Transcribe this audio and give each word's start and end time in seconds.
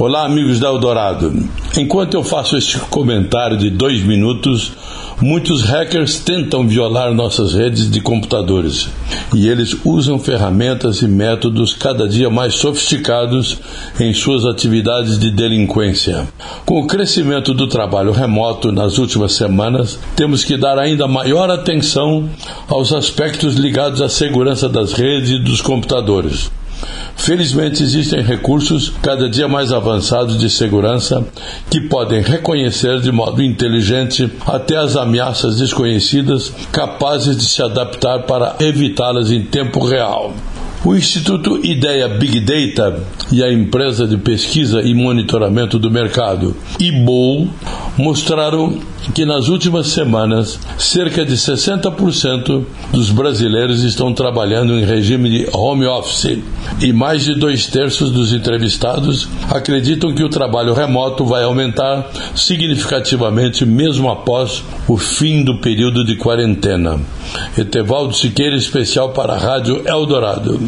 Olá, 0.00 0.26
amigos 0.26 0.60
da 0.60 0.68
Eldorado. 0.68 1.32
Enquanto 1.76 2.14
eu 2.14 2.22
faço 2.22 2.56
este 2.56 2.78
comentário 2.78 3.56
de 3.58 3.68
dois 3.68 4.00
minutos, 4.00 4.70
muitos 5.20 5.64
hackers 5.64 6.20
tentam 6.20 6.68
violar 6.68 7.12
nossas 7.12 7.52
redes 7.52 7.90
de 7.90 8.00
computadores 8.00 8.88
e 9.34 9.48
eles 9.48 9.76
usam 9.84 10.16
ferramentas 10.16 11.02
e 11.02 11.08
métodos 11.08 11.74
cada 11.74 12.08
dia 12.08 12.30
mais 12.30 12.54
sofisticados 12.54 13.58
em 13.98 14.14
suas 14.14 14.44
atividades 14.44 15.18
de 15.18 15.32
delinquência. 15.32 16.28
Com 16.64 16.78
o 16.78 16.86
crescimento 16.86 17.52
do 17.52 17.66
trabalho 17.66 18.12
remoto 18.12 18.70
nas 18.70 18.98
últimas 18.98 19.32
semanas, 19.32 19.98
temos 20.14 20.44
que 20.44 20.56
dar 20.56 20.78
ainda 20.78 21.08
maior 21.08 21.50
atenção 21.50 22.30
aos 22.68 22.92
aspectos 22.92 23.56
ligados 23.56 24.00
à 24.00 24.08
segurança 24.08 24.68
das 24.68 24.92
redes 24.92 25.30
e 25.30 25.38
dos 25.40 25.60
computadores. 25.60 26.56
Felizmente 27.16 27.82
existem 27.82 28.22
recursos 28.22 28.92
cada 29.02 29.28
dia 29.28 29.46
mais 29.46 29.72
avançados 29.72 30.38
de 30.38 30.48
segurança 30.48 31.26
que 31.68 31.80
podem 31.80 32.22
reconhecer 32.22 33.00
de 33.00 33.12
modo 33.12 33.42
inteligente 33.42 34.30
até 34.46 34.76
as 34.76 34.96
ameaças 34.96 35.58
desconhecidas, 35.58 36.52
capazes 36.72 37.36
de 37.36 37.44
se 37.44 37.62
adaptar 37.62 38.22
para 38.22 38.56
evitá-las 38.60 39.30
em 39.30 39.42
tempo 39.42 39.84
real. 39.84 40.32
O 40.84 40.94
Instituto 40.94 41.58
Ideia 41.66 42.08
Big 42.08 42.38
Data 42.38 43.02
e 43.32 43.42
a 43.42 43.52
empresa 43.52 44.06
de 44.06 44.16
pesquisa 44.16 44.80
e 44.80 44.94
monitoramento 44.94 45.76
do 45.76 45.90
mercado, 45.90 46.56
IBOL, 46.78 47.48
mostraram 47.96 48.78
que 49.12 49.24
nas 49.24 49.48
últimas 49.48 49.88
semanas 49.88 50.58
cerca 50.78 51.24
de 51.24 51.34
60% 51.34 52.64
dos 52.92 53.10
brasileiros 53.10 53.82
estão 53.82 54.14
trabalhando 54.14 54.74
em 54.74 54.84
regime 54.84 55.28
de 55.30 55.48
home 55.52 55.86
office 55.86 56.38
e 56.80 56.92
mais 56.92 57.24
de 57.24 57.34
dois 57.34 57.66
terços 57.66 58.10
dos 58.10 58.32
entrevistados 58.32 59.28
acreditam 59.50 60.14
que 60.14 60.22
o 60.22 60.28
trabalho 60.28 60.74
remoto 60.74 61.24
vai 61.24 61.42
aumentar 61.42 62.08
significativamente 62.36 63.66
mesmo 63.66 64.10
após 64.10 64.62
o 64.86 64.96
fim 64.96 65.42
do 65.42 65.58
período 65.58 66.04
de 66.04 66.16
quarentena. 66.16 67.00
Etevaldo 67.56 68.14
Siqueira, 68.14 68.56
especial 68.56 69.10
para 69.10 69.34
a 69.34 69.38
Rádio 69.38 69.82
Eldorado. 69.86 70.67